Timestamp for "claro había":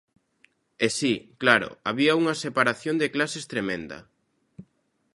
1.41-2.13